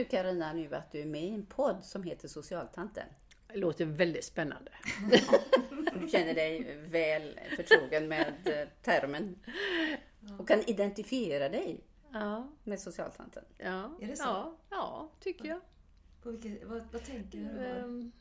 Du 0.00 0.04
Karina 0.04 0.52
nu 0.52 0.74
att 0.74 0.92
du 0.92 1.00
är 1.00 1.06
med 1.06 1.22
i 1.24 1.34
en 1.34 1.46
podd 1.46 1.84
som 1.84 2.02
heter 2.02 2.28
Socialtanten? 2.28 3.06
Det 3.52 3.58
låter 3.58 3.84
väldigt 3.84 4.24
spännande. 4.24 4.70
Du 6.00 6.08
känner 6.12 6.34
dig 6.34 6.76
väl 6.88 7.40
förtrogen 7.56 8.08
med 8.08 8.34
eh, 8.44 8.68
termen 8.82 9.38
och 10.38 10.48
kan 10.48 10.60
identifiera 10.60 11.48
dig 11.48 11.80
Ja, 12.12 12.48
med 12.64 12.80
socialtanten. 12.80 13.44
ja, 13.58 13.98
Är 14.00 14.06
det 14.06 14.16
så? 14.16 14.22
ja, 14.24 14.56
ja 14.70 15.10
tycker 15.20 15.44
jag. 15.48 15.60
På 16.22 16.30
vilket, 16.30 16.68
vad, 16.68 16.82
vad 16.92 17.04
tänker 17.04 17.38
du? 17.38 17.44
då? 17.44 17.60
Ehm, 17.60 18.12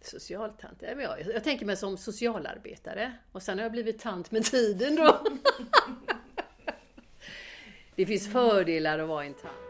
Socialtant, 0.00 0.82
jag, 0.82 1.20
jag 1.34 1.44
tänker 1.44 1.66
mig 1.66 1.76
som 1.76 1.96
socialarbetare 1.96 3.12
och 3.32 3.42
sen 3.42 3.58
har 3.58 3.62
jag 3.64 3.72
blivit 3.72 3.98
tant 3.98 4.30
med 4.30 4.44
tiden 4.44 4.96
då. 4.96 5.24
Det 7.94 8.06
finns 8.06 8.32
fördelar 8.32 8.98
att 8.98 9.08
vara 9.08 9.24
en 9.24 9.34
tant. 9.34 9.67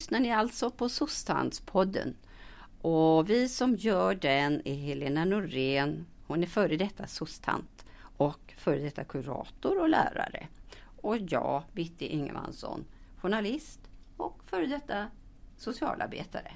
Lyssnar 0.00 0.20
ni 0.20 0.32
alltså 0.32 0.70
på 0.70 0.88
Sostanspodden. 0.88 2.16
Och 2.80 3.30
vi 3.30 3.48
som 3.48 3.76
gör 3.76 4.14
den 4.14 4.62
är 4.64 4.74
Helena 4.74 5.24
Norén. 5.24 6.06
Hon 6.26 6.42
är 6.42 6.46
före 6.46 6.76
detta 6.76 7.06
sostant 7.06 7.84
och 8.16 8.54
före 8.56 8.78
detta 8.78 9.04
kurator 9.04 9.80
och 9.80 9.88
lärare. 9.88 10.48
Och 11.00 11.16
jag, 11.16 11.62
Bitti 11.72 12.06
Ingemansson, 12.06 12.84
journalist 13.16 13.80
och 14.16 14.40
före 14.44 14.66
detta 14.66 15.06
socialarbetare. 15.56 16.52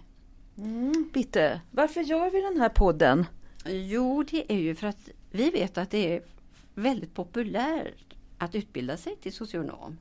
Bitte, 1.13 1.61
varför 1.71 2.01
gör 2.01 2.31
vi 2.31 2.41
den 2.41 2.61
här 2.61 2.69
podden? 2.69 3.27
Jo, 3.67 4.23
det 4.23 4.53
är 4.53 4.59
ju 4.59 4.75
för 4.75 4.87
att 4.87 5.09
vi 5.31 5.51
vet 5.51 5.79
att 5.79 5.91
det 5.91 6.17
är 6.17 6.23
väldigt 6.75 7.15
populärt 7.15 8.15
att 8.39 8.55
utbilda 8.55 8.97
sig 8.97 9.17
till 9.17 9.33
socionom. 9.33 9.99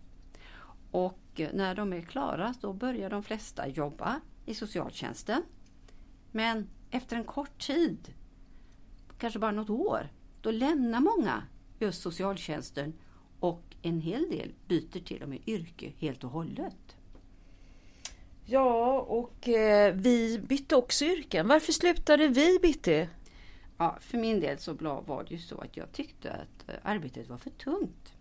Och 0.91 1.19
när 1.39 1.75
de 1.75 1.93
är 1.93 2.01
klara 2.01 2.53
så 2.53 2.73
börjar 2.73 3.09
de 3.09 3.23
flesta 3.23 3.67
jobba 3.67 4.21
i 4.45 4.53
socialtjänsten. 4.53 5.43
Men 6.31 6.69
efter 6.91 7.15
en 7.15 7.23
kort 7.23 7.67
tid, 7.67 8.13
kanske 9.17 9.39
bara 9.39 9.51
något 9.51 9.69
år, 9.69 10.09
då 10.41 10.51
lämnar 10.51 10.99
många 10.99 11.43
just 11.79 12.01
socialtjänsten 12.01 12.93
och 13.39 13.63
en 13.81 14.01
hel 14.01 14.29
del 14.29 14.53
byter 14.67 15.05
till 15.05 15.23
och 15.23 15.29
med 15.29 15.39
yrke 15.47 15.91
helt 15.97 16.23
och 16.23 16.29
hållet. 16.29 16.95
Ja, 18.45 18.99
och 18.99 19.49
eh, 19.49 19.93
vi 19.95 20.39
bytte 20.39 20.75
också 20.75 21.05
yrken. 21.05 21.47
Varför 21.47 21.73
slutade 21.73 22.27
vi, 22.27 22.59
Bitti? 22.61 23.09
Ja, 23.77 23.97
för 24.01 24.17
min 24.17 24.39
del 24.39 24.57
så 24.59 24.73
var 24.73 25.23
det 25.23 25.35
ju 25.35 25.41
så 25.41 25.57
att 25.57 25.77
jag 25.77 25.91
tyckte 25.91 26.31
att 26.31 26.69
eh, 26.69 26.75
arbetet 26.83 27.29
var 27.29 27.37
för 27.37 27.49
tungt. 27.49 28.13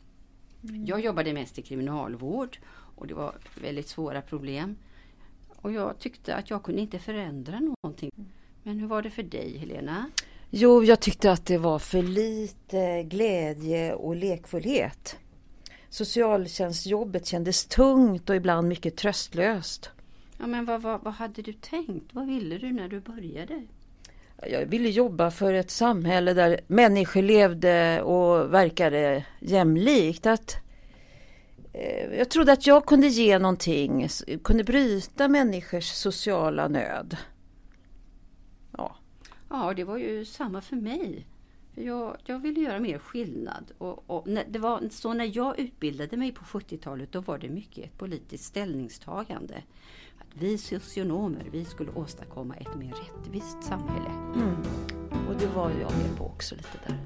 Jag 0.86 1.00
jobbade 1.00 1.32
mest 1.32 1.58
i 1.58 1.62
kriminalvård 1.62 2.58
och 2.68 3.06
det 3.06 3.14
var 3.14 3.34
väldigt 3.60 3.88
svåra 3.88 4.22
problem. 4.22 4.76
Och 5.56 5.72
jag 5.72 5.98
tyckte 5.98 6.34
att 6.34 6.50
jag 6.50 6.62
kunde 6.62 6.80
inte 6.80 6.98
förändra 6.98 7.60
någonting. 7.60 8.10
Men 8.62 8.78
hur 8.78 8.86
var 8.86 9.02
det 9.02 9.10
för 9.10 9.22
dig 9.22 9.58
Helena? 9.58 10.10
Jo, 10.50 10.84
jag 10.84 11.00
tyckte 11.00 11.32
att 11.32 11.46
det 11.46 11.58
var 11.58 11.78
för 11.78 12.02
lite 12.02 13.02
glädje 13.02 13.94
och 13.94 14.16
lekfullhet. 14.16 15.18
Socialtjänstjobbet 15.88 17.26
kändes 17.26 17.66
tungt 17.66 18.30
och 18.30 18.36
ibland 18.36 18.68
mycket 18.68 18.96
tröstlöst. 18.96 19.90
Ja, 20.38 20.46
men 20.46 20.64
vad, 20.64 20.82
vad, 20.82 21.00
vad 21.00 21.14
hade 21.14 21.42
du 21.42 21.52
tänkt? 21.52 22.14
Vad 22.14 22.26
ville 22.26 22.58
du 22.58 22.72
när 22.72 22.88
du 22.88 23.00
började? 23.00 23.62
Jag 24.42 24.66
ville 24.66 24.88
jobba 24.88 25.30
för 25.30 25.54
ett 25.54 25.70
samhälle 25.70 26.34
där 26.34 26.60
människor 26.66 27.22
levde 27.22 28.02
och 28.02 28.54
verkade 28.54 29.24
jämlikt. 29.40 30.26
Att, 30.26 30.56
eh, 31.72 32.18
jag 32.18 32.30
trodde 32.30 32.52
att 32.52 32.66
jag 32.66 32.86
kunde 32.86 33.06
ge 33.06 33.38
någonting, 33.38 34.08
kunde 34.44 34.64
bryta 34.64 35.28
människors 35.28 35.84
sociala 35.84 36.68
nöd. 36.68 37.16
Ja, 38.78 38.96
Ja, 39.48 39.74
det 39.74 39.84
var 39.84 39.96
ju 39.96 40.24
samma 40.24 40.60
för 40.60 40.76
mig. 40.76 41.26
Jag, 41.74 42.16
jag 42.24 42.38
ville 42.38 42.60
göra 42.60 42.78
mer 42.78 42.98
skillnad. 42.98 43.72
Och, 43.78 44.10
och 44.10 44.26
när, 44.26 44.44
det 44.48 44.58
var 44.58 44.88
så 44.90 45.12
när 45.12 45.36
jag 45.36 45.58
utbildade 45.58 46.16
mig 46.16 46.32
på 46.32 46.44
70-talet, 46.44 47.12
då 47.12 47.20
var 47.20 47.38
det 47.38 47.48
mycket 47.48 47.84
ett 47.84 47.98
politiskt 47.98 48.44
ställningstagande. 48.44 49.62
Vi 50.38 50.58
socionomer, 50.58 51.44
vi 51.52 51.64
skulle 51.64 51.90
åstadkomma 51.90 52.54
ett 52.54 52.74
mer 52.78 52.94
rättvist 52.94 53.62
samhälle. 53.62 54.10
mm. 54.34 54.56
och 55.28 55.34
det 55.38 55.46
var 55.46 55.70
jag 55.70 55.92
med 55.96 56.18
på 56.18 56.24
också 56.24 56.54
lite 56.54 56.78
där. 56.86 56.98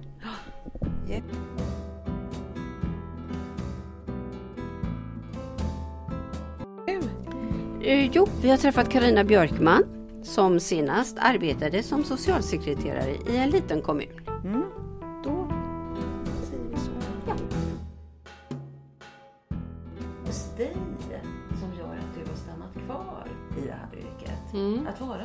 Eh, 7.82 8.10
jo, 8.12 8.28
vi 8.42 8.50
har 8.50 8.56
träffat 8.56 8.90
Karina 8.90 9.24
Björkman 9.24 9.84
som 10.22 10.60
senast 10.60 11.16
arbetade 11.18 11.82
som 11.82 12.04
socialsekreterare 12.04 13.16
i 13.30 13.36
en 13.36 13.50
liten 13.50 13.82
kommun. 13.82 14.19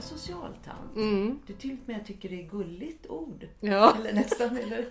Socialtant. 0.05 0.95
Mm. 0.95 1.39
Du 1.47 1.53
till 1.53 1.71
och 1.71 1.89
med 1.89 2.05
tycker 2.05 2.29
det 2.29 2.39
är 2.39 2.49
gulligt 2.49 3.07
ord. 3.07 3.47
Ja. 3.59 3.95
Eller 3.99 4.13
nästan, 4.13 4.57
eller? 4.57 4.85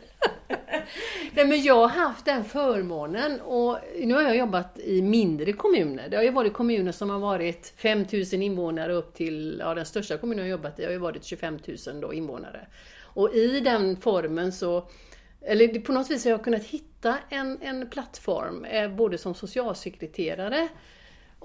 Nej, 1.35 1.47
men 1.47 1.63
jag 1.63 1.89
har 1.89 1.89
haft 1.89 2.25
den 2.25 2.45
förmånen 2.45 3.41
och 3.41 3.79
nu 3.99 4.15
har 4.15 4.23
jag 4.23 4.37
jobbat 4.37 4.79
i 4.79 5.03
mindre 5.03 5.53
kommuner. 5.53 6.09
Det 6.09 6.17
har 6.17 6.25
ju 6.25 6.31
varit 6.31 6.53
kommuner 6.53 6.93
som 6.93 7.11
har 7.11 7.19
varit 7.19 7.75
5000 7.77 8.43
invånare 8.43 8.93
upp 8.93 9.15
till, 9.15 9.57
ja 9.65 9.75
den 9.75 9.87
största 9.87 10.19
kommunen 10.19 10.47
jag 10.47 10.55
har 10.55 10.59
jobbat 10.59 10.79
i 10.79 10.85
har 10.85 10.93
ju 10.93 10.99
varit 10.99 11.25
25 11.25 11.59
000 11.87 12.01
då, 12.01 12.13
invånare. 12.13 12.67
Och 13.03 13.35
i 13.35 13.61
den 13.61 13.97
formen 13.97 14.53
så, 14.53 14.89
eller 15.41 15.81
på 15.81 15.93
något 15.93 16.11
vis 16.11 16.25
har 16.25 16.31
jag 16.31 16.45
kunnat 16.45 16.65
hitta 16.65 17.19
en, 17.29 17.59
en 17.63 17.91
plattform, 17.91 18.65
eh, 18.65 18.91
både 18.91 19.19
som 19.19 19.35
socialsekreterare 19.35 20.69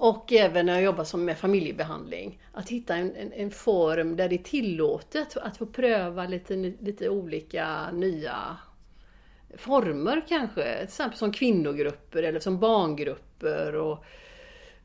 och 0.00 0.32
även 0.32 0.66
när 0.66 0.72
jag 0.72 0.82
jobbar 0.82 1.04
som 1.04 1.24
med 1.24 1.38
familjebehandling. 1.38 2.42
Att 2.52 2.68
hitta 2.68 2.96
en, 2.96 3.16
en, 3.16 3.32
en 3.32 3.50
form 3.50 4.16
där 4.16 4.28
det 4.28 4.34
är 4.34 4.42
tillåtet 4.42 5.36
att 5.36 5.56
få 5.56 5.66
pröva 5.66 6.26
lite, 6.26 6.56
lite 6.56 7.08
olika 7.08 7.90
nya 7.92 8.56
former 9.56 10.22
kanske. 10.28 10.76
Till 10.76 10.84
exempel 10.84 11.18
som 11.18 11.32
kvinnogrupper 11.32 12.22
eller 12.22 12.40
som 12.40 12.58
barngrupper. 12.58 13.74
Och, 13.74 14.04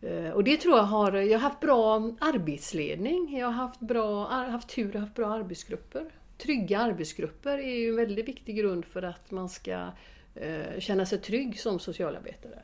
eh, 0.02 0.32
och 0.32 0.44
det 0.44 0.58
tror 0.58 0.78
jag 0.78 0.84
har, 0.84 1.12
jag 1.12 1.40
har 1.40 1.50
haft 1.50 1.60
bra 1.60 1.96
arbetsledning. 2.20 3.38
Jag 3.40 3.48
har 3.48 3.54
haft, 3.54 3.80
bra, 3.80 4.28
haft 4.28 4.70
tur 4.70 4.96
och 4.96 5.02
haft 5.02 5.16
bra 5.16 5.34
arbetsgrupper. 5.34 6.06
Trygga 6.38 6.80
arbetsgrupper 6.80 7.58
är 7.58 7.76
ju 7.76 7.90
en 7.90 7.96
väldigt 7.96 8.28
viktig 8.28 8.58
grund 8.58 8.86
för 8.86 9.04
att 9.04 9.32
man 9.32 9.50
ska 9.50 9.88
eh, 10.36 10.80
känna 10.80 11.06
sig 11.06 11.18
trygg 11.22 11.60
som 11.60 11.80
socialarbetare. 11.80 12.60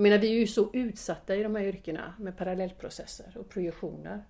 Jag 0.00 0.02
menar, 0.02 0.18
vi 0.18 0.28
är 0.28 0.38
ju 0.38 0.46
så 0.46 0.70
utsatta 0.72 1.36
i 1.36 1.42
de 1.42 1.56
här 1.56 1.62
yrkena 1.62 2.14
med 2.18 2.36
parallellprocesser 2.36 3.36
och 3.36 3.48
projektioner. 3.48 4.22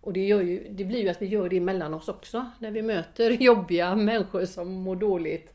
Och 0.00 0.12
det, 0.12 0.26
gör 0.26 0.42
ju, 0.42 0.68
det 0.70 0.84
blir 0.84 1.02
ju 1.02 1.08
att 1.08 1.22
vi 1.22 1.26
gör 1.26 1.48
det 1.48 1.60
mellan 1.60 1.94
oss 1.94 2.08
också. 2.08 2.46
När 2.58 2.70
vi 2.70 2.82
möter 2.82 3.30
jobbiga 3.42 3.96
människor 3.96 4.44
som 4.44 4.72
mår 4.72 4.96
dåligt 4.96 5.52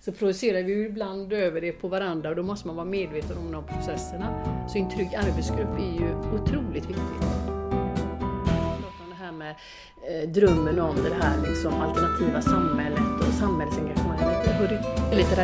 så 0.00 0.12
projicerar 0.12 0.62
vi 0.62 0.72
ju 0.72 0.86
ibland 0.86 1.32
över 1.32 1.60
det 1.60 1.72
på 1.72 1.88
varandra 1.88 2.30
och 2.30 2.36
då 2.36 2.42
måste 2.42 2.66
man 2.66 2.76
vara 2.76 2.86
medveten 2.86 3.38
om 3.38 3.52
de 3.52 3.66
processerna. 3.66 4.44
Så 4.68 4.78
en 4.78 4.90
trygg 4.90 5.14
arbetsgrupp 5.14 5.78
är 5.78 6.00
ju 6.00 6.14
otroligt 6.14 6.90
viktigt. 6.90 7.22
Det 9.08 9.14
här 9.18 9.32
med 9.32 9.54
eh, 10.08 10.28
drömmen 10.28 10.80
om 10.80 10.96
det 10.96 11.14
här 11.14 11.48
liksom, 11.48 11.74
alternativa 11.74 12.42
samhället 12.42 13.28
och 13.28 13.34
samhällsengagemanget. 13.34 14.46
Var 14.60 15.16
lite 15.16 15.34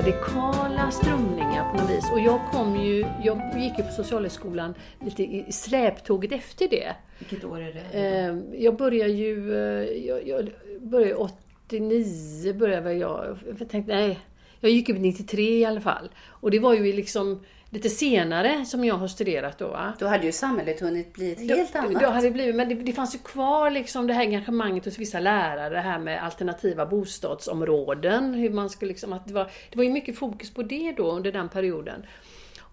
radikala 0.79 0.91
strömningar 0.91 1.71
på 1.73 1.77
något 1.83 1.91
vis. 1.91 2.11
Och 2.13 2.21
jag 2.21 2.41
kom 2.53 2.77
ju, 2.77 3.05
jag 3.23 3.61
gick 3.61 3.79
ju 3.79 3.85
på 3.85 3.93
Socialhögskolan 3.93 4.75
lite 5.05 5.23
i 5.23 5.53
släptåget 5.53 6.33
efter 6.33 6.69
det. 6.69 6.95
Vilket 7.19 7.45
år 7.45 7.61
är 7.61 7.73
det? 7.73 7.99
Eh, 7.99 8.63
Jag 8.65 8.77
började 8.77 9.13
ju, 9.13 9.55
eh, 9.55 10.07
jag, 10.07 10.27
jag 10.29 10.49
började 10.81 11.15
89 11.15 12.53
började 12.55 12.93
jag. 12.93 13.39
Jag 13.59 13.69
tänkte 13.69 13.95
nej, 13.95 14.19
jag 14.61 14.71
gick 14.71 14.89
upp 14.89 14.99
93 14.99 15.43
i 15.59 15.65
alla 15.65 15.81
fall. 15.81 16.09
Och 16.27 16.51
det 16.51 16.59
var 16.59 16.75
ju 16.75 16.93
liksom 16.93 17.41
lite 17.71 17.89
senare 17.89 18.65
som 18.65 18.85
jag 18.85 18.95
har 18.95 19.09
studerat 19.09 19.59
då. 19.59 19.69
Va? 19.69 19.93
Då 19.99 20.07
hade 20.07 20.27
ju 20.27 20.33
samhället 20.33 20.81
hunnit 20.81 21.13
bli 21.13 21.33
ett 21.33 21.39
helt 21.41 21.73
Då- 21.73 21.79
annat. 21.79 22.03
Då 22.03 22.09
hade 22.09 22.27
det 22.27 22.31
blivit, 22.31 22.55
men 22.55 22.69
det, 22.69 22.75
det 22.75 22.93
fanns 22.93 23.15
ju 23.15 23.19
kvar 23.19 23.71
liksom 23.71 24.07
det 24.07 24.13
här 24.15 24.21
engagemanget 24.21 24.85
hos 24.85 24.99
vissa 24.99 25.21
lärare, 25.21 25.75
det 25.75 25.81
här 25.81 25.99
med 25.99 26.25
alternativa 26.25 26.87
bostadsområden. 26.87 28.35
Hur 28.35 28.51
man 28.51 28.71
skulle 28.71 28.89
liksom, 28.89 29.13
att 29.13 29.27
det, 29.27 29.35
var, 29.35 29.45
det 29.71 29.77
var 29.77 29.85
ju 29.85 29.91
mycket 29.91 30.19
fokus 30.19 30.55
på 30.55 30.63
det 30.63 30.93
då 30.97 31.11
under 31.13 31.33
den 31.33 31.49
perioden. 31.49 32.07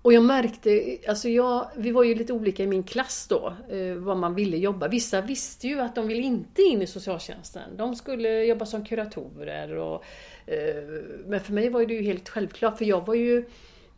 Och 0.01 0.13
jag 0.13 0.24
märkte, 0.24 0.98
alltså 1.07 1.30
jag, 1.30 1.68
vi 1.75 1.91
var 1.91 2.03
ju 2.03 2.15
lite 2.15 2.33
olika 2.33 2.63
i 2.63 2.68
min 2.68 2.83
klass 2.83 3.27
då, 3.30 3.53
eh, 3.69 3.95
vad 3.95 4.18
man 4.18 4.36
ville 4.36 4.57
jobba. 4.57 4.88
Vissa 4.88 5.21
visste 5.21 5.68
ju 5.68 5.80
att 5.80 5.95
de 5.95 6.07
ville 6.07 6.21
inte 6.21 6.62
in 6.62 6.81
i 6.81 6.88
socialtjänsten. 6.88 7.77
De 7.77 7.95
skulle 7.95 8.44
jobba 8.44 8.65
som 8.65 8.86
kuratorer 8.86 9.75
och 9.77 10.03
eh, 10.45 10.83
Men 11.25 11.39
för 11.39 11.53
mig 11.53 11.69
var 11.69 11.86
det 11.86 11.94
ju 11.94 12.03
helt 12.03 12.30
självklart, 12.30 12.77
för 12.77 12.86
jag 12.86 13.06
var 13.06 13.15
ju 13.15 13.45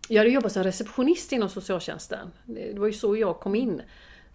Jag 0.08 0.20
hade 0.20 0.30
jobbat 0.30 0.52
som 0.52 0.64
receptionist 0.64 1.32
inom 1.32 1.50
socialtjänsten. 1.50 2.32
Det 2.46 2.80
var 2.80 2.88
ju 2.88 2.94
så 2.94 3.18
jag 3.18 3.40
kom 3.40 3.56
in. 3.56 3.82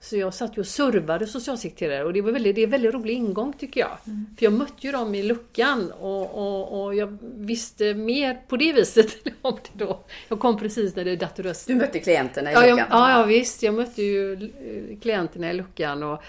Så 0.02 0.16
jag 0.16 0.34
satt 0.34 0.56
ju 0.56 0.60
och 0.60 0.66
servade 0.66 1.26
socialsekreterare 1.26 2.04
och 2.04 2.12
det, 2.12 2.20
var 2.20 2.32
väldigt, 2.32 2.54
det 2.54 2.60
är 2.60 2.64
en 2.64 2.70
väldigt 2.70 2.94
rolig 2.94 3.14
ingång 3.14 3.52
tycker 3.52 3.80
jag. 3.80 3.96
Mm. 4.06 4.26
För 4.38 4.44
jag 4.44 4.52
mötte 4.52 4.86
ju 4.86 4.92
dem 4.92 5.14
i 5.14 5.22
luckan 5.22 5.92
och, 6.00 6.34
och, 6.34 6.84
och 6.84 6.94
jag 6.94 7.18
visste 7.22 7.94
mer 7.94 8.40
på 8.48 8.56
det 8.56 8.72
viset 8.72 9.16
om 9.42 9.58
det 9.62 9.84
då. 9.84 10.04
Jag 10.28 10.40
kom 10.40 10.58
precis 10.58 10.96
när 10.96 11.04
det 11.04 11.16
datorröst. 11.16 11.66
Du 11.66 11.74
mötte 11.74 11.98
klienterna 11.98 12.50
i 12.50 12.54
luckan? 12.54 12.68
Ja, 12.68 12.78
jag, 12.78 12.86
ja, 12.90 13.20
ja 13.20 13.26
visst. 13.26 13.62
Jag 13.62 13.74
mötte 13.74 14.02
ju 14.02 14.32
eh, 14.32 15.00
klienterna 15.00 15.50
i 15.50 15.54
luckan 15.54 16.02
och 16.02 16.22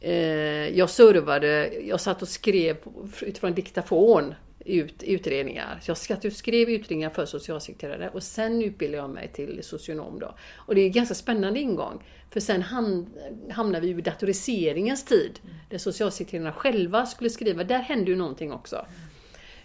eh, 0.00 0.78
jag 0.78 0.90
servade, 0.90 1.72
jag 1.84 2.00
satt 2.00 2.22
och 2.22 2.28
skrev 2.28 2.76
utifrån 3.20 3.54
diktafon 3.54 4.34
ut, 4.64 5.02
utredningar. 5.02 5.78
Så 5.82 5.90
jag 5.90 6.32
skrev 6.32 6.70
utredningar 6.70 7.10
för 7.10 7.26
socialsekreterare 7.26 8.10
och 8.10 8.22
sen 8.22 8.62
utbildade 8.62 9.02
jag 9.02 9.10
mig 9.10 9.28
till 9.32 9.58
socionom. 9.62 10.18
Då. 10.18 10.34
Och 10.56 10.74
det 10.74 10.80
är 10.80 10.86
en 10.86 10.92
ganska 10.92 11.14
spännande 11.14 11.60
ingång. 11.60 12.04
För 12.30 12.40
sen 12.40 12.62
hamnar 13.50 13.80
vi 13.80 13.88
i 13.88 13.92
datoriseringens 13.92 15.04
tid. 15.04 15.40
Där 15.70 15.78
socialsekreterarna 15.78 16.52
själva 16.52 17.06
skulle 17.06 17.30
skriva. 17.30 17.64
Där 17.64 17.78
hände 17.78 18.10
ju 18.10 18.16
någonting 18.16 18.52
också. 18.52 18.86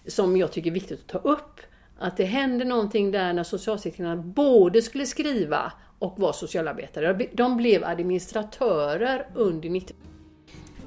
Som 0.06 0.38
jag 0.38 0.52
tycker 0.52 0.70
är 0.70 0.74
viktigt 0.74 1.00
att 1.00 1.08
ta 1.08 1.18
upp. 1.18 1.60
Att 2.00 2.18
det 2.18 2.26
hände 2.26 2.66
någonting 2.66 3.12
där 3.12 3.34
när 3.34 3.44
socialsekreterarna 3.44 4.22
både 4.22 4.82
skulle 4.82 5.06
skriva 5.06 5.74
och 6.00 6.20
vara 6.20 6.34
socialarbetare. 6.34 7.28
De 7.34 7.58
blev 7.58 7.84
administratörer 7.84 9.28
under 9.36 9.70
90 9.70 9.96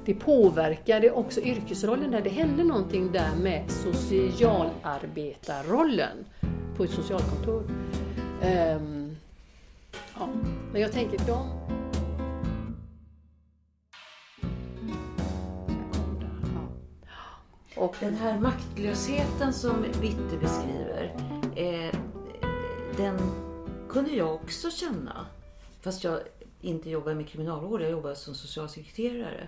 det 0.05 0.13
påverkade 0.13 1.11
också 1.11 1.41
yrkesrollen 1.41 2.11
där. 2.11 2.21
Det 2.21 2.29
hände 2.29 2.63
någonting 2.63 3.11
där 3.11 3.35
med 3.35 3.71
socialarbetarrollen 3.71 6.25
på 6.77 6.83
ett 6.83 6.91
socialkontor. 6.91 7.63
Um, 8.43 9.17
ja. 10.19 10.29
Men 10.71 10.81
jag 10.81 10.91
tänker 10.91 11.17
de... 11.27 11.47
Och 17.75 17.95
den 17.99 18.15
här 18.15 18.39
maktlösheten 18.39 19.53
som 19.53 19.85
Witte 20.01 20.37
beskriver, 20.41 21.15
eh, 21.55 21.95
den 22.97 23.19
kunde 23.89 24.11
jag 24.11 24.35
också 24.35 24.69
känna. 24.69 25.25
Fast 25.81 26.03
jag 26.03 26.19
inte 26.61 26.89
jobbar 26.89 27.13
med 27.13 27.27
kriminalvård, 27.27 27.81
jag 27.81 27.91
jobbar 27.91 28.13
som 28.13 28.35
socialsekreterare 28.35 29.47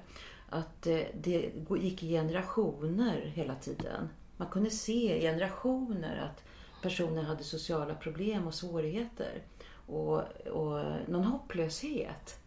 att 0.53 0.81
det 1.13 1.51
gick 1.77 2.03
i 2.03 2.09
generationer 2.09 3.31
hela 3.35 3.55
tiden. 3.55 4.09
Man 4.37 4.47
kunde 4.47 4.69
se 4.69 5.17
i 5.17 5.21
generationer 5.21 6.17
att 6.17 6.43
personer 6.81 7.23
hade 7.23 7.43
sociala 7.43 7.95
problem 7.95 8.47
och 8.47 8.53
svårigheter. 8.53 9.41
Och, 9.87 10.21
och 10.47 10.83
någon 11.07 11.23
hopplöshet 11.23 12.39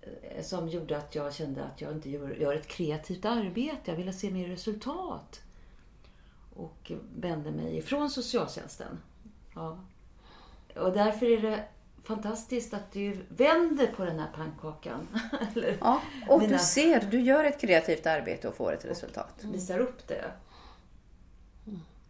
eh, 0.00 0.42
som 0.42 0.68
gjorde 0.68 0.98
att 0.98 1.14
jag 1.14 1.34
kände 1.34 1.64
att 1.64 1.80
jag 1.80 1.92
inte 1.92 2.10
gör, 2.10 2.54
ett 2.54 2.66
kreativt 2.66 3.24
arbete. 3.24 3.80
Jag 3.84 3.96
ville 3.96 4.12
se 4.12 4.30
mer 4.30 4.48
resultat. 4.48 5.42
Och 6.54 6.92
vände 7.16 7.50
mig 7.50 7.76
ifrån 7.76 8.10
socialtjänsten. 8.10 9.00
Ja. 9.54 9.78
Och 10.76 10.92
därför 10.92 11.26
är 11.26 11.42
det 11.42 11.68
fantastiskt 12.04 12.74
att 12.74 12.92
du 12.92 13.16
vänder 13.28 13.86
på 13.86 14.04
den 14.04 14.18
här 14.18 14.28
pannkakan. 14.34 15.08
ja, 15.80 16.02
och 16.28 16.40
Mina... 16.40 16.52
du 16.52 16.58
ser, 16.58 17.08
du 17.10 17.20
gör 17.20 17.44
ett 17.44 17.60
kreativt 17.60 18.06
arbete 18.06 18.48
och 18.48 18.54
får 18.54 18.72
ett 18.72 18.84
resultat. 18.84 19.44
Och 19.44 19.54
visar 19.54 19.78
upp 19.78 20.08
det. 20.08 20.24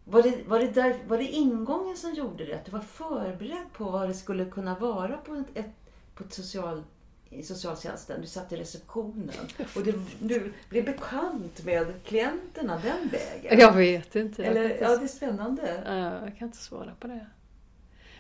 Var 0.05 0.23
det, 0.23 0.39
var, 0.47 0.61
det 0.61 0.71
där, 0.71 0.97
var 1.09 1.19
det 1.19 1.25
ingången 1.25 1.97
som 1.97 2.15
gjorde 2.15 2.45
det? 2.45 2.55
Att 2.55 2.65
du 2.65 2.71
var 2.71 2.81
förberedd 2.81 3.73
på 3.73 3.85
vad 3.85 4.09
det 4.09 4.15
skulle 4.15 4.45
kunna 4.45 4.79
vara 4.79 5.17
på 5.17 5.35
ett, 5.35 5.47
ett 5.55 5.71
på 6.15 6.25
ett 6.25 6.33
social, 6.33 6.83
i 7.31 7.43
socialtjänsten? 7.43 8.21
Du 8.21 8.27
satt 8.27 8.53
i 8.53 8.57
receptionen 8.57 9.31
och 9.77 9.83
du, 9.83 10.01
du 10.19 10.53
blev 10.69 10.85
bekant 10.85 11.65
med 11.65 12.05
klienterna 12.05 12.81
den 12.83 13.09
vägen. 13.09 13.61
Jag 13.61 13.73
vet 13.73 14.17
inte. 14.17 14.45
Eller, 14.45 14.83
ja, 14.83 14.97
det 14.97 15.05
är 15.05 15.09
spännande. 15.09 15.83
Jag 16.27 16.39
kan 16.39 16.49
inte 16.49 16.59
svara 16.59 16.93
på 17.01 17.07
det. 17.07 17.27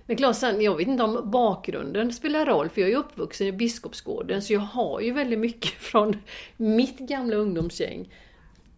Men 0.06 0.16
klart, 0.16 0.36
sen, 0.36 0.60
jag 0.60 0.76
vet 0.76 0.88
inte 0.88 1.02
om 1.02 1.30
bakgrunden 1.30 2.12
spelar 2.12 2.46
roll, 2.46 2.68
för 2.68 2.80
jag 2.80 2.90
är 2.90 2.96
uppvuxen 2.96 3.46
i 3.46 3.52
Biskopsgården, 3.52 4.42
så 4.42 4.52
jag 4.52 4.60
har 4.60 5.00
ju 5.00 5.12
väldigt 5.12 5.38
mycket 5.38 5.70
från 5.80 6.16
mitt 6.56 6.98
gamla 6.98 7.36
ungdomsgäng 7.36 8.08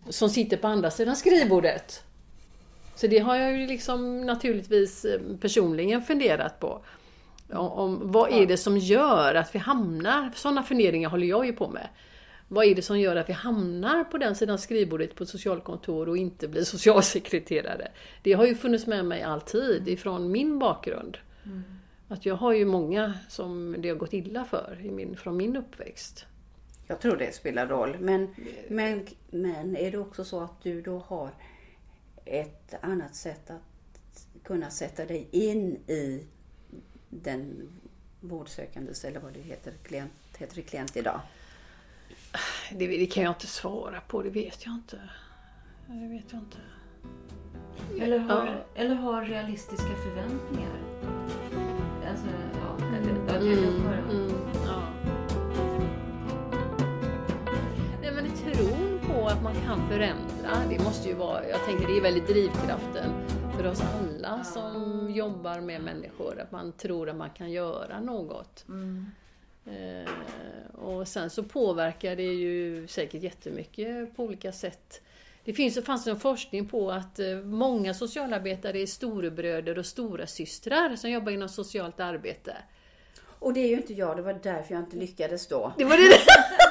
som 0.08 0.31
sitter 0.31 0.56
på 0.56 0.67
andra 0.67 0.90
sidan 0.90 1.17
skrivbordet. 1.17 2.02
Så 2.94 3.06
det 3.06 3.19
har 3.19 3.37
jag 3.37 3.58
ju 3.58 3.67
liksom 3.67 4.20
naturligtvis 4.20 5.05
eh, 5.05 5.20
personligen 5.40 6.02
funderat 6.02 6.61
på. 6.61 6.81
Om, 7.52 8.00
vad 8.02 8.32
är 8.32 8.46
det 8.46 8.56
som 8.56 8.78
gör 8.78 9.34
att 9.34 9.55
vi 9.55 9.58
hamnar, 9.58 10.31
sådana 10.34 10.62
funderingar 10.62 11.08
håller 11.08 11.26
jag 11.26 11.46
ju 11.46 11.52
på 11.52 11.69
med. 11.69 11.88
Vad 12.48 12.66
är 12.66 12.75
det 12.75 12.82
som 12.82 13.00
gör 13.00 13.16
att 13.16 13.28
vi 13.28 13.32
hamnar 13.32 14.04
på 14.04 14.19
den 14.19 14.34
sidan 14.34 14.58
skrivbordet 14.58 15.14
på 15.14 15.22
ett 15.22 15.28
socialkontor 15.28 16.08
och 16.08 16.16
inte 16.16 16.48
blir 16.48 16.64
socialsekreterare? 16.64 17.88
Det 18.22 18.32
har 18.32 18.46
ju 18.46 18.54
funnits 18.54 18.87
med 18.87 19.04
mig 19.04 19.22
alltid 19.22 19.88
ifrån 19.88 20.31
min 20.31 20.58
bakgrund. 20.58 21.19
Mm. 21.44 21.62
Att 22.08 22.26
jag 22.26 22.34
har 22.34 22.52
ju 22.52 22.64
många 22.64 23.14
som 23.28 23.76
det 23.78 23.88
har 23.88 23.96
gått 23.96 24.12
illa 24.12 24.44
för 24.44 24.81
i 24.82 24.90
min, 24.90 25.16
från 25.16 25.37
min 25.37 25.56
uppväxt. 25.56 26.26
Jag 26.87 27.00
tror 27.00 27.16
det 27.16 27.34
spelar 27.34 27.66
roll. 27.66 27.96
Men, 28.00 28.34
men, 28.69 29.06
men 29.31 29.76
är 29.76 29.90
det 29.90 29.99
också 29.99 30.25
så 30.25 30.40
att 30.40 30.62
du 30.62 30.82
då 30.82 30.99
har 30.99 31.31
ett 32.25 32.75
annat 32.81 33.14
sätt 33.14 33.50
att 33.50 34.26
kunna 34.44 34.70
sätta 34.70 35.04
dig 35.04 35.28
in 35.31 35.76
i 35.87 36.26
den 37.10 37.69
vårdsökandes, 38.20 39.04
eller 39.04 39.20
vad 39.20 39.32
det 39.32 39.40
heter, 39.40 39.72
klient, 39.82 40.12
heter 40.38 40.56
det 40.56 40.62
klient 40.62 40.96
idag? 40.96 41.20
Det, 42.70 42.86
det, 42.86 43.06
kan 43.06 43.22
jag 43.22 43.30
inte 43.30 43.46
svara 43.46 44.00
på, 44.00 44.22
det 44.22 44.30
vet 44.30 44.66
jag 44.66 44.74
inte. 44.74 45.00
Det 45.86 46.08
vet 46.08 46.32
jag 46.32 46.40
inte. 46.40 46.58
Eller 48.04 48.18
har, 48.18 48.46
ja. 48.46 48.52
eller 48.75 48.94
har 48.94 49.25
realistiska 49.25 49.94
förväntningar. 50.04 50.78
Alltså, 52.11 52.26
ja. 52.54 52.87
Eller, 52.96 53.52
mm, 53.52 53.87
mm, 54.11 54.32
ja. 54.66 54.82
Nej 58.02 58.12
men 58.12 58.30
tron 58.30 59.00
på 59.02 59.26
att 59.26 59.42
man 59.42 59.54
kan 59.54 59.88
förändra, 59.88 60.68
det 60.70 60.85
måste 60.85 61.08
ju 61.08 61.14
vara, 61.14 61.49
jag 61.49 61.64
tänker 61.64 61.87
det 61.87 61.96
är 61.96 62.02
väldigt 62.02 62.28
drivkraften 62.28 63.12
för 63.56 63.66
oss 63.66 63.80
alla 63.80 64.44
som 64.44 65.06
jobbar 65.11 65.61
med 65.61 65.82
människor, 65.82 66.40
att 66.40 66.52
man 66.52 66.73
tror 66.73 67.08
att 67.08 67.16
man 67.16 67.30
kan 67.30 67.50
göra 67.50 68.00
något. 68.00 68.64
Mm. 68.68 69.06
Eh, 69.66 70.12
och 70.73 71.08
sen 71.08 71.30
så 71.30 71.42
påverkar 71.42 72.16
det 72.16 72.23
ju 72.23 72.87
säkert 72.88 73.23
jättemycket 73.23 74.16
på 74.16 74.25
olika 74.25 74.52
sätt. 74.52 75.00
Det 75.44 75.52
finns, 75.52 75.85
fanns 75.85 76.06
en 76.06 76.20
forskning 76.20 76.68
på 76.68 76.90
att 76.90 77.18
eh, 77.18 77.37
många 77.37 77.94
socialarbetare 77.94 78.78
är 78.80 78.87
storebröder 78.87 79.78
och 79.78 79.87
stora 79.87 80.26
systrar 80.26 80.96
som 80.96 81.11
jobbar 81.11 81.32
inom 81.32 81.49
socialt 81.49 82.00
arbete. 82.00 82.56
Och 83.38 83.52
det 83.52 83.61
är 83.61 83.68
ju 83.68 83.76
inte 83.76 83.92
jag, 83.92 84.16
det 84.16 84.23
var 84.23 84.40
därför 84.42 84.75
jag 84.75 84.82
inte 84.82 84.96
lyckades 84.96 85.46
då. 85.46 85.73
Det 85.78 85.85
var 85.85 85.96
det. 85.96 86.18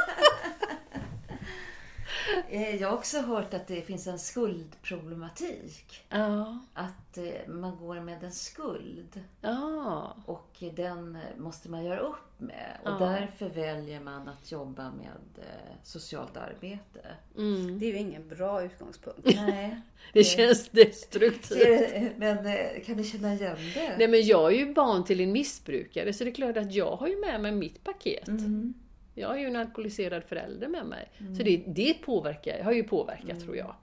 Eh, 2.50 2.75
jag 2.75 2.90
har 2.90 2.98
också 2.98 3.20
hört 3.20 3.54
att 3.54 3.68
det 3.68 3.82
finns 3.82 4.08
en 4.08 4.20
skuldproblematik. 4.20 6.06
Ja. 6.10 6.60
Att 6.74 7.18
eh, 7.18 7.48
man 7.48 7.78
går 7.78 8.00
med 8.00 8.24
en 8.24 8.32
skuld. 8.32 9.24
Ja. 9.42 10.16
Och 10.25 10.64
den 10.75 11.18
måste 11.38 11.70
man 11.70 11.84
göra 11.86 12.00
upp 12.00 12.40
med. 12.40 12.78
Och 12.84 12.90
ja. 12.90 12.98
därför 13.00 13.50
väljer 13.50 14.00
man 14.00 14.28
att 14.28 14.52
jobba 14.52 14.84
med 14.84 15.46
eh, 15.46 15.75
socialt 15.84 16.38
arbete. 16.38 17.02
Mm. 17.38 17.80
Det 17.80 17.86
är 17.86 17.92
ju 17.92 17.98
ingen 17.98 18.28
bra 18.28 18.64
utgångspunkt. 18.64 19.20
Nej. 19.24 19.82
det 20.14 20.24
känns 20.24 20.70
destruktivt. 20.70 22.14
Men 22.18 22.38
kan 22.86 22.98
du 22.98 23.04
känna 23.04 23.34
igen 23.34 23.58
det? 23.74 23.96
Nej 23.98 24.08
men 24.08 24.25
jag 24.25 24.54
är 24.54 24.58
ju 24.58 24.74
barn 24.74 25.04
till 25.04 25.20
en 25.22 25.32
missbrukare 25.32 26.14
så 26.14 26.24
det 26.24 26.30
är 26.30 26.36
klart 26.36 26.58
att 26.58 26.74
jag 26.74 26.96
har 26.96 27.08
ju 27.08 27.22
med 27.22 27.42
mig 27.42 27.52
mitt 27.52 27.84
paket. 27.84 28.28
Mm. 28.28 28.74
Jag 29.16 29.28
har 29.28 29.38
ju 29.38 29.46
en 29.46 29.56
alkoholiserad 29.56 30.24
förälder 30.24 30.68
med 30.68 30.86
mig. 30.86 31.12
Mm. 31.18 31.36
Så 31.36 31.44
det, 31.44 31.64
det 31.68 31.94
påverkar, 31.94 32.64
har 32.64 32.72
ju 32.72 32.84
påverkat 32.84 33.30
mm. 33.30 33.44
tror 33.44 33.58
jag. 33.58 33.76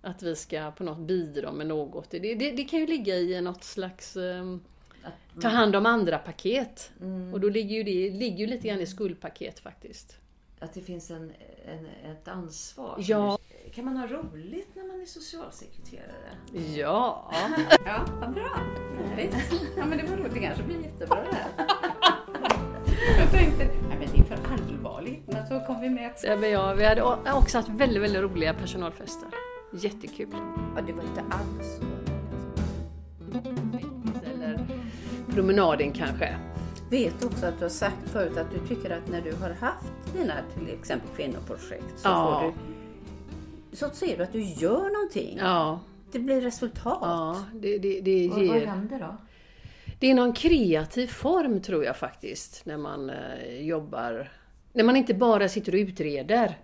Att 0.00 0.22
vi 0.22 0.36
ska 0.36 0.70
på 0.70 0.84
något 0.84 0.98
bidra 0.98 1.52
med 1.52 1.66
något. 1.66 2.10
Det, 2.10 2.18
det, 2.18 2.50
det 2.50 2.64
kan 2.64 2.78
ju 2.78 2.86
ligga 2.86 3.16
i 3.16 3.40
något 3.40 3.64
slags 3.64 4.16
um, 4.16 4.60
ta 5.40 5.48
hand 5.48 5.76
om 5.76 5.86
andra 5.86 6.18
paket. 6.18 6.92
Mm. 7.00 7.34
Och 7.34 7.40
då 7.40 7.48
ligger 7.48 7.76
ju 7.76 7.82
det 7.82 8.10
ligger 8.10 8.38
ju 8.38 8.46
lite 8.46 8.68
grann 8.68 8.80
i 8.80 8.86
skuldpaket 8.86 9.58
faktiskt. 9.58 10.16
Att 10.58 10.74
det 10.74 10.80
finns 10.80 11.10
en, 11.10 11.32
en 11.66 11.86
ett 12.12 12.28
ansvar. 12.28 12.96
Ja. 12.98 13.38
kan 13.74 13.84
man 13.84 13.96
ha 13.96 14.06
roligt 14.06 14.68
när 14.74 14.84
man 14.84 15.00
är 15.00 15.06
socialsekreterare? 15.06 16.36
Ja. 16.76 17.32
Ja, 17.84 18.06
vad 18.20 18.34
bra. 18.34 18.60
Roligt. 18.98 19.36
Ja, 19.76 19.84
men 19.84 19.98
det 19.98 20.04
var 20.04 20.16
roligt. 20.16 20.34
Det 20.34 20.40
kanske 20.40 20.62
blir 20.62 20.82
jättebra 20.82 21.24
det 21.30 21.36
här. 21.36 21.66
Jag 23.18 23.30
tänkte, 23.30 23.81
Men 25.26 25.46
så 25.46 25.60
kom 25.60 25.80
vi 25.80 25.90
med. 25.90 26.10
Ja, 26.24 26.36
men 26.36 26.50
ja, 26.50 26.74
vi 26.74 26.84
hade 26.84 27.02
också 27.32 27.58
haft 27.58 27.68
väldigt, 27.68 28.02
väldigt 28.02 28.22
roliga 28.22 28.54
personalfester. 28.54 29.28
Jättekul. 29.72 30.26
Ja, 30.76 30.82
det 30.86 30.92
var 30.92 31.02
inte 31.02 31.20
alls 31.30 31.78
så. 31.78 31.84
Eller 34.34 34.66
promenaden 35.34 35.92
kanske. 35.92 36.36
Vet 36.90 37.24
också 37.24 37.46
att 37.46 37.58
du 37.58 37.64
har 37.64 37.68
sagt 37.70 38.08
förut 38.12 38.36
att 38.36 38.50
du 38.50 38.66
tycker 38.74 38.90
att 38.90 39.08
när 39.08 39.20
du 39.20 39.32
har 39.32 39.50
haft 39.50 39.92
dina 40.16 40.34
till 40.54 40.74
exempel 40.74 41.08
kvinnoprojekt 41.16 41.84
så 41.98 42.08
Ja. 42.08 42.40
får 42.40 42.48
du 42.48 43.76
så 43.76 43.90
ser 43.90 44.16
du 44.16 44.22
att 44.22 44.32
du 44.32 44.42
gör 44.42 44.92
någonting. 44.92 45.38
Ja, 45.38 45.80
Det 46.12 46.18
blir 46.18 46.40
resultat. 46.40 46.98
ja 47.00 47.42
det, 47.54 47.78
det, 47.78 48.00
det 48.00 48.28
Och 48.30 48.34
vad 48.36 48.44
ger... 48.44 48.66
händer 48.66 48.98
då? 48.98 49.16
Det 49.98 50.10
är 50.10 50.14
någon 50.14 50.32
kreativ 50.32 51.06
form 51.06 51.60
tror 51.60 51.84
jag 51.84 51.96
faktiskt 51.96 52.66
när 52.66 52.76
man 52.76 53.10
eh, 53.10 53.60
jobbar. 53.60 54.28
När 54.72 54.84
man 54.84 54.96
inte 54.96 55.14
bara 55.14 55.48
sitter 55.48 55.72
och 55.72 55.78
utreder. 55.78 56.58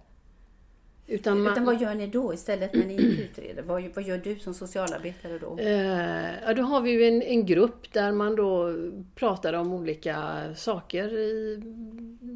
Utan 1.06 1.42
man, 1.42 1.52
Utan 1.52 1.64
vad 1.64 1.80
gör 1.80 1.94
ni 1.94 2.06
då 2.06 2.34
istället 2.34 2.74
när 2.74 2.86
ni 2.86 2.92
inte 2.92 3.22
utreder? 3.22 3.62
Vad, 3.62 3.82
vad 3.94 4.04
gör 4.04 4.18
du 4.18 4.38
som 4.38 4.54
socialarbetare 4.54 5.38
då? 5.38 5.58
Eh, 5.58 6.42
ja, 6.44 6.54
då 6.54 6.62
har 6.62 6.80
vi 6.80 6.90
ju 6.90 7.04
en, 7.08 7.22
en 7.22 7.46
grupp 7.46 7.92
där 7.92 8.12
man 8.12 8.36
då 8.36 8.74
pratar 9.14 9.52
om 9.52 9.72
olika 9.72 10.40
saker 10.56 11.12
i 11.18 11.62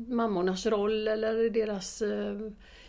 mammornas 0.08 0.66
roll 0.66 1.08
eller 1.08 1.50
deras... 1.50 2.02
eh, 2.02 2.36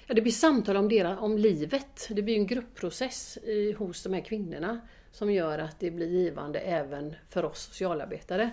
Ja, 0.07 0.13
det 0.13 0.21
blir 0.21 0.31
samtal 0.31 0.77
om, 0.77 0.89
deras, 0.89 1.19
om 1.19 1.37
livet. 1.37 2.07
Det 2.09 2.21
blir 2.21 2.35
en 2.35 2.47
gruppprocess 2.47 3.37
i, 3.37 3.71
hos 3.71 4.03
de 4.03 4.13
här 4.13 4.21
kvinnorna 4.21 4.79
som 5.11 5.31
gör 5.31 5.59
att 5.59 5.79
det 5.79 5.91
blir 5.91 6.07
givande 6.07 6.59
även 6.59 7.15
för 7.29 7.45
oss 7.45 7.59
socialarbetare. 7.59 8.51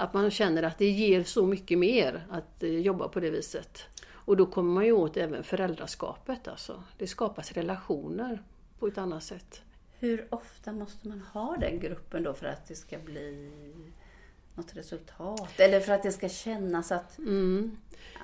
Att 0.00 0.14
man 0.14 0.30
känner 0.30 0.62
att 0.62 0.78
det 0.78 0.90
ger 0.90 1.24
så 1.24 1.46
mycket 1.46 1.78
mer 1.78 2.26
att 2.30 2.62
eh, 2.62 2.70
jobba 2.70 3.08
på 3.08 3.20
det 3.20 3.30
viset. 3.30 3.82
Och 4.12 4.36
då 4.36 4.46
kommer 4.46 4.72
man 4.72 4.84
ju 4.84 4.92
åt 4.92 5.16
även 5.16 5.42
föräldraskapet 5.44 6.48
alltså. 6.48 6.82
Det 6.98 7.06
skapas 7.06 7.52
relationer 7.52 8.42
på 8.78 8.86
ett 8.86 8.98
annat 8.98 9.22
sätt. 9.22 9.62
Hur 9.98 10.26
ofta 10.30 10.72
måste 10.72 11.08
man 11.08 11.20
ha 11.32 11.56
den 11.56 11.80
gruppen 11.80 12.22
då 12.22 12.34
för 12.34 12.46
att 12.46 12.68
det 12.68 12.74
ska 12.74 12.98
bli 12.98 13.50
något 14.54 14.76
resultat? 14.76 15.60
Eller 15.60 15.80
för 15.80 15.92
att 15.92 16.02
det 16.02 16.12
ska 16.12 16.28
kännas 16.28 16.92
att, 16.92 17.18
Mm. 17.18 17.76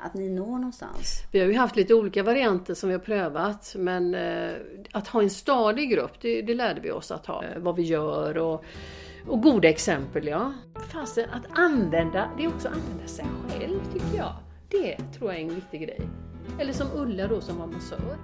att 0.05 0.15
ni 0.15 0.29
når 0.29 0.47
någonstans? 0.59 1.23
Vi 1.33 1.41
har 1.41 1.47
ju 1.47 1.55
haft 1.55 1.77
lite 1.77 1.95
olika 1.95 2.23
varianter 2.23 2.75
som 2.75 2.89
vi 2.89 2.95
har 2.95 3.01
prövat 3.01 3.75
men 3.79 4.15
eh, 4.15 4.55
att 4.93 5.09
ha 5.09 5.23
en 5.23 5.31
stadig 5.31 5.91
grupp, 5.91 6.21
det, 6.21 6.43
det 6.43 6.55
lärde 6.55 6.81
vi 6.81 6.91
oss 6.91 7.11
att 7.11 7.27
ha. 7.27 7.45
Eh, 7.45 7.59
vad 7.59 7.77
vi 7.77 7.83
gör 7.83 8.39
och, 8.39 8.65
och 9.29 9.43
goda 9.43 9.69
exempel 9.69 10.27
ja. 10.27 10.53
Fasen, 10.93 11.31
att 11.31 11.59
använda, 11.59 12.31
det 12.37 12.45
är 12.45 12.49
också 12.49 12.69
att 12.69 12.75
använda 12.75 13.07
sig 13.07 13.25
själv 13.49 13.81
tycker 13.93 14.17
jag. 14.17 14.35
Det 14.69 14.97
tror 14.97 15.33
jag 15.33 15.41
är 15.41 15.45
en 15.45 15.55
viktig 15.55 15.81
grej. 15.81 16.01
Eller 16.61 16.73
som 16.73 16.87
Ulla 16.95 17.27
då 17.27 17.41
som 17.41 17.59
var 17.59 17.67
massör. 17.67 18.17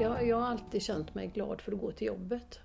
Jag 0.00 0.36
har 0.36 0.46
alltid 0.46 0.82
känt 0.82 1.14
mig 1.14 1.26
glad 1.34 1.60
för 1.60 1.72
att 1.72 1.80
gå 1.80 1.92
till 1.92 2.06
jobbet. 2.06 2.60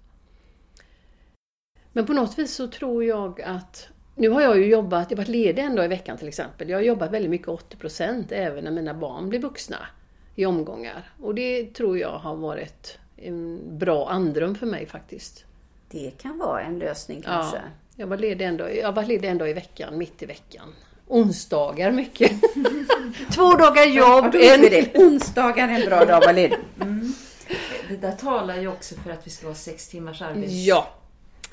Men 1.92 2.06
på 2.06 2.14
något 2.14 2.40
vis 2.40 2.56
så 2.56 2.68
tror 2.68 3.04
jag 3.04 3.42
att 3.42 3.90
nu 4.16 4.30
har 4.30 4.42
jag 4.42 4.58
ju 4.58 4.66
jobbat, 4.66 5.12
jag 5.12 5.18
har 5.18 5.24
varit 5.24 5.30
ledig 5.30 5.64
en 5.64 5.76
dag 5.76 5.86
i 5.86 5.88
veckan 5.88 6.18
till 6.18 6.28
exempel. 6.28 6.70
Jag 6.70 6.78
har 6.78 6.84
jobbat 6.84 7.12
väldigt 7.12 7.32
mycket 7.32 7.48
80% 7.48 8.26
även 8.30 8.64
när 8.64 8.72
mina 8.72 8.94
barn 8.94 9.30
blir 9.30 9.40
vuxna 9.40 9.78
i 10.38 10.46
omgångar. 10.46 11.10
Och 11.22 11.36
det 11.36 11.74
tror 11.74 11.98
jag 11.98 12.20
har 12.20 12.36
varit 12.36 12.98
en 13.18 13.62
bra 13.78 14.10
andrum 14.10 14.56
för 14.56 14.66
mig 14.66 14.86
faktiskt. 14.86 15.46
Det 15.92 16.12
kan 16.22 16.38
vara 16.38 16.62
en 16.62 16.80
lösning 16.80 17.22
kanske. 17.22 17.58
Ja, 17.58 17.64
jag 17.96 18.08
var 18.08 18.18
ledig 18.18 18.46
en 18.46 18.58
dag, 18.58 18.78
jag 18.78 18.92
var 18.92 19.04
ledig 19.04 19.30
en 19.30 19.38
dag 19.38 19.50
i 19.50 19.54
veckan, 19.54 19.98
mitt 19.98 20.24
i 20.24 20.26
veckan. 20.26 20.74
Onsdagar 21.08 21.92
mycket. 21.92 22.32
Två 23.36 23.54
dagar 23.54 23.86
Ja, 23.86 24.22
jobb, 24.24 24.34
vi 24.34 24.54
en... 24.54 24.62
det. 24.62 24.96
Onsdagar 24.96 25.68
är 25.68 25.80
en 25.82 25.86
bra 25.86 26.06
dag 26.06 26.12
att 26.12 26.24
vara 26.24 26.32
ledig. 26.32 26.58
Det 27.90 27.98
där 27.98 28.12
talar 28.12 28.58
ju 28.58 28.68
också 28.68 28.96
för 28.96 29.12
att 29.12 29.28
vi 29.28 29.32
ska 29.32 29.48
ha 29.48 29.56
sex 29.56 29.88
timmars 29.88 30.22
arbets... 30.22 30.52
Ja, 30.52 30.90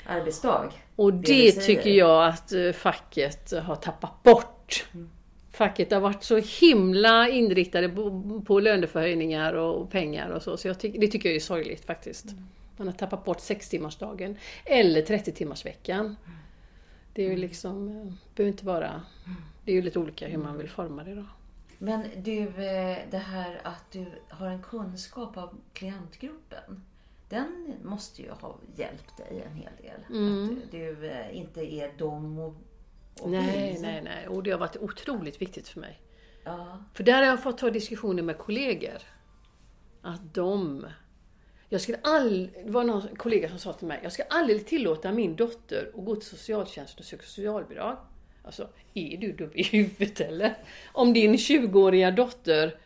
arbetsdag. 0.05 0.71
och 0.95 1.13
Det 1.13 1.51
det, 1.51 1.51
tycker 1.51 1.89
jag 1.89 2.27
att 2.27 2.51
eh, 2.51 2.71
facket 2.71 3.53
har 3.63 3.75
tappat 3.75 4.23
bort. 4.23 4.85
Facket 5.55 5.91
har 5.91 5.99
varit 5.99 6.23
så 6.23 6.37
himla 6.37 7.29
inriktade 7.29 7.89
på, 7.89 8.41
på 8.45 8.59
löneförhöjningar 8.59 9.53
och 9.53 9.91
pengar 9.91 10.29
och 10.29 10.41
så. 10.41 10.57
så 10.57 10.67
jag 10.67 10.79
tycker, 10.79 10.99
det 10.99 11.07
tycker 11.07 11.29
jag 11.29 11.35
är 11.35 11.39
sorgligt 11.39 11.85
faktiskt. 11.85 12.25
Man 12.77 12.87
har 12.87 12.93
tappat 12.93 13.25
bort 13.25 13.39
sextimmarsdagen 13.39 14.37
eller 14.65 15.01
30 15.01 15.31
timmars 15.31 15.65
veckan. 15.65 16.15
Det 17.13 17.25
är 17.25 17.29
ju 17.29 17.37
liksom, 17.37 17.87
eh, 17.87 18.13
behöver 18.35 18.51
inte 18.51 18.65
vara... 18.65 19.01
Det 19.65 19.71
är 19.71 19.75
ju 19.75 19.81
lite 19.81 19.99
olika 19.99 20.27
hur 20.27 20.37
man 20.37 20.57
vill 20.57 20.69
forma 20.69 21.03
det 21.03 21.15
då. 21.15 21.25
Men 21.77 22.03
du, 22.17 22.41
eh, 22.41 22.97
det 23.11 23.17
här 23.17 23.61
att 23.63 23.91
du 23.91 24.05
har 24.29 24.47
en 24.47 24.61
kunskap 24.61 25.37
av 25.37 25.57
klientgruppen. 25.73 26.83
Den 27.29 27.73
måste 27.83 28.21
ju 28.21 28.29
ha 28.29 28.57
hjälpt 28.75 29.17
dig 29.17 29.43
en 29.45 29.55
hel 29.55 29.71
del. 29.81 30.17
Mm. 30.17 30.61
Att 30.63 30.71
du 30.71 31.09
eh, 31.09 31.37
inte 31.37 31.73
är 31.73 31.97
dom 31.97 32.39
och 32.39 32.55
Nej, 33.23 33.73
vi. 33.75 33.81
nej, 33.81 34.01
nej. 34.01 34.27
Och 34.27 34.43
det 34.43 34.51
har 34.51 34.59
varit 34.59 34.77
otroligt 34.77 35.41
viktigt 35.41 35.67
för 35.67 35.79
mig. 35.79 35.99
Ja. 36.43 36.83
För 36.93 37.03
där 37.03 37.13
har 37.13 37.23
jag 37.23 37.43
fått 37.43 37.57
ta 37.57 37.69
diskussioner 37.69 38.23
med 38.23 38.37
kollegor. 38.37 39.01
Att 40.01 40.33
de... 40.33 40.85
Jag 41.69 41.81
skulle 41.81 41.97
all, 42.03 42.49
det 42.65 42.71
var 42.71 42.83
någon 42.83 43.15
kollega 43.15 43.49
som 43.49 43.59
sa 43.59 43.73
till 43.73 43.87
mig, 43.87 43.99
jag 44.03 44.11
ska 44.11 44.23
aldrig 44.29 44.67
tillåta 44.67 45.11
min 45.11 45.35
dotter 45.35 45.91
att 45.97 46.05
gå 46.05 46.15
till 46.15 46.29
socialtjänsten 46.29 46.99
och 46.99 47.05
söka 47.05 47.23
socialbidrag. 47.23 47.97
Alltså, 48.43 48.69
är 48.93 49.17
du 49.17 49.31
dum 49.31 49.51
i 49.53 49.63
huvudet 49.63 50.19
eller? 50.19 50.57
Om 50.93 51.13
din 51.13 51.35
20-åriga 51.35 52.11
dotter, 52.11 52.77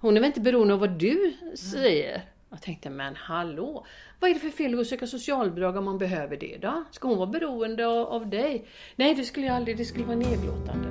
hon 0.00 0.16
är 0.16 0.20
väl 0.20 0.26
inte 0.26 0.40
beroende 0.40 0.74
av 0.74 0.80
vad 0.80 0.98
du 0.98 1.36
säger? 1.54 2.22
Jag 2.50 2.62
tänkte, 2.62 2.90
men 2.90 3.16
hallå! 3.16 3.86
Vad 4.20 4.30
är 4.30 4.34
det 4.34 4.40
för 4.40 4.48
fel 4.50 4.80
att 4.80 4.86
söka 4.86 5.06
socialbidrag 5.06 5.76
om 5.76 5.84
man 5.84 5.98
behöver 5.98 6.36
det 6.36 6.58
då? 6.62 6.84
Ska 6.90 7.08
hon 7.08 7.18
vara 7.18 7.26
beroende 7.30 7.86
av, 7.86 8.26
dig? 8.30 8.64
Nej, 8.96 9.14
det 9.14 9.24
skulle 9.24 9.46
jag 9.46 9.56
aldrig, 9.56 9.76
det 9.76 9.84
skulle 9.84 10.04
vara 10.04 10.16
nedlåtande 10.16 10.88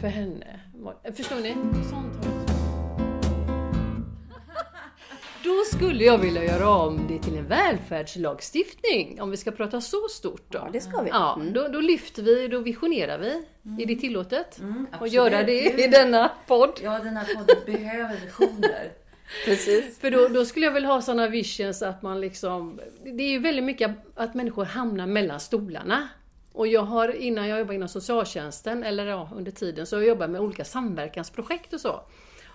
för 0.00 0.08
henne. 0.08 0.60
Förstår 1.16 1.36
ni? 1.36 1.52
Sånt 1.90 2.24
har. 2.24 2.32
Då 5.44 5.64
skulle 5.76 6.04
jag 6.04 6.18
vilja 6.18 6.44
göra 6.44 6.68
om 6.68 7.06
det 7.08 7.18
till 7.18 7.36
en 7.36 7.48
välfärdslagstiftning, 7.48 9.20
om 9.22 9.30
vi 9.30 9.36
ska 9.36 9.50
prata 9.50 9.80
så 9.80 10.08
stort 10.08 10.46
då. 10.48 10.58
Ja, 10.58 10.68
det 10.72 10.80
ska 10.80 11.02
vi. 11.02 11.10
Ja, 11.10 11.34
Mm. 11.40 11.52
då, 11.52 11.68
då 11.68 11.80
lyfter 11.80 12.22
vi, 12.22 12.48
då 12.48 12.58
visionerar 12.60 13.18
vi. 13.18 13.44
Är 13.82 13.86
det 13.86 13.96
tillåtet? 13.96 14.58
Mm, 14.58 14.86
att 14.92 15.12
göra 15.12 15.42
det 15.42 15.84
i 15.84 15.86
denna 15.86 16.30
podd? 16.46 16.80
Ja, 16.82 16.98
den 16.98 17.16
här 17.16 17.34
podden 17.34 17.56
behöver 17.66 18.16
visioner. 18.24 18.92
Precis. 19.44 19.98
För 19.98 20.10
då, 20.10 20.28
då 20.28 20.44
skulle 20.44 20.66
jag 20.66 20.72
väl 20.72 20.84
ha 20.84 21.02
sådana 21.02 21.28
visions 21.28 21.82
att 21.82 22.02
man 22.02 22.20
liksom... 22.20 22.80
Det 23.04 23.22
är 23.22 23.30
ju 23.30 23.38
väldigt 23.38 23.64
mycket 23.64 23.90
att 24.14 24.34
människor 24.34 24.64
hamnar 24.64 25.06
mellan 25.06 25.40
stolarna. 25.40 26.08
Och 26.52 26.66
jag 26.66 26.82
har, 26.82 27.08
innan 27.08 27.48
jag 27.48 27.58
jobbade 27.58 27.74
inom 27.74 27.88
socialtjänsten, 27.88 28.84
eller 28.84 29.06
ja, 29.06 29.30
under 29.36 29.50
tiden, 29.50 29.86
så 29.86 29.96
har 29.96 30.00
jag 30.00 30.08
jobbat 30.08 30.30
med 30.30 30.40
olika 30.40 30.64
samverkansprojekt 30.64 31.72
och 31.72 31.80
så. 31.80 32.00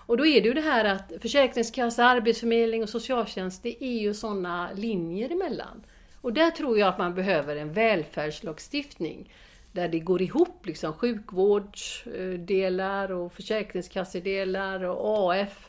Och 0.08 0.16
då 0.16 0.26
är 0.26 0.40
det 0.40 0.48
ju 0.48 0.54
det 0.54 0.60
här 0.60 0.84
att 0.84 1.12
Försäkringskassa, 1.20 2.04
Arbetsförmedling 2.04 2.82
och 2.82 2.88
socialtjänst, 2.88 3.62
det 3.62 3.84
är 3.84 3.98
ju 3.98 4.14
sådana 4.14 4.70
linjer 4.74 5.32
emellan. 5.32 5.84
Och 6.20 6.32
där 6.32 6.50
tror 6.50 6.78
jag 6.78 6.88
att 6.88 6.98
man 6.98 7.14
behöver 7.14 7.56
en 7.56 7.72
välfärdslagstiftning. 7.72 9.32
Där 9.72 9.88
det 9.88 9.98
går 9.98 10.22
ihop, 10.22 10.66
liksom 10.66 10.92
sjukvårdsdelar 10.92 13.12
och 13.12 13.32
försäkringskassedelar 13.32 14.84
och 14.84 15.32
AF. 15.32 15.67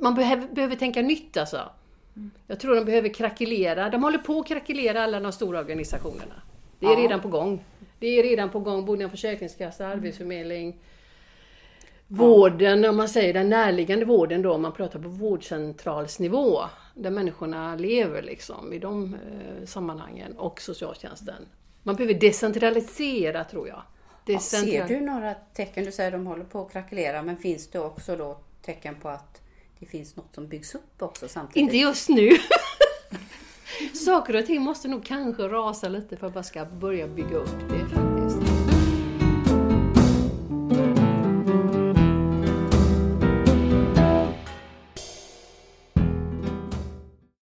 Man 0.00 0.14
behöver, 0.14 0.46
behöver 0.46 0.76
tänka 0.76 1.02
nytt 1.02 1.36
alltså. 1.36 1.70
Jag 2.46 2.60
tror 2.60 2.74
de 2.74 2.84
behöver 2.84 3.08
krackelera. 3.14 3.90
De 3.90 4.02
håller 4.02 4.18
på 4.18 4.38
att 4.40 4.46
krackelera 4.46 5.02
alla 5.04 5.20
de 5.20 5.32
stora 5.32 5.58
organisationerna. 5.58 6.42
Det 6.80 6.86
är 6.86 6.90
Ja. 6.90 6.98
redan 6.98 7.20
på 7.20 7.28
gång. 7.28 7.64
Det 7.98 8.06
är 8.06 8.22
redan 8.22 8.50
på 8.50 8.58
gång, 8.60 8.84
både 8.86 9.08
Försäkringskassa, 9.10 9.86
Arbetsförmedling, 9.86 10.76
Vården, 12.10 12.84
om 12.84 12.96
man 12.96 13.08
säger 13.08 13.34
den 13.34 13.48
närliggande 13.48 14.04
vården 14.04 14.42
då, 14.42 14.52
om 14.52 14.62
man 14.62 14.72
pratar 14.72 14.98
på 14.98 15.08
vårdcentralsnivå, 15.08 16.60
där 16.94 17.10
människorna 17.10 17.74
lever 17.76 18.22
liksom 18.22 18.72
i 18.72 18.78
de 18.78 19.14
eh, 19.14 19.66
sammanhangen, 19.66 20.38
och 20.38 20.60
socialtjänsten. 20.60 21.46
Man 21.82 21.96
behöver 21.96 22.14
decentralisera 22.14 23.44
tror 23.44 23.68
jag. 23.68 23.82
Ja, 24.26 24.38
ser 24.38 24.58
Decentral- 24.58 24.88
du 24.88 25.00
några 25.00 25.34
tecken? 25.34 25.84
Du 25.84 25.92
säger 25.92 26.10
de 26.10 26.26
håller 26.26 26.44
på 26.44 26.60
att 26.60 26.72
krackelera, 26.72 27.22
men 27.22 27.36
finns 27.36 27.68
det 27.70 27.78
också 27.78 28.16
då 28.16 28.38
tecken 28.62 28.94
på 28.94 29.08
att 29.08 29.40
det 29.80 29.86
finns 29.86 30.16
något 30.16 30.34
som 30.34 30.48
byggs 30.48 30.74
upp 30.74 31.02
också 31.02 31.28
samtidigt? 31.28 31.56
Inte 31.56 31.76
just 31.76 32.08
nu. 32.08 32.30
Saker 33.94 34.36
och 34.36 34.46
ting 34.46 34.62
måste 34.62 34.88
nog 34.88 35.04
kanske 35.04 35.42
rasa 35.42 35.88
lite 35.88 36.16
för 36.16 36.26
att 36.26 36.34
man 36.34 36.44
ska 36.44 36.64
börja 36.64 37.08
bygga 37.08 37.36
upp 37.36 37.58
det. 37.68 37.87